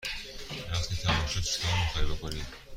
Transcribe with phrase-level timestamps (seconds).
[0.73, 2.43] وقتی تمام شد چکار می خواهی بکنی؟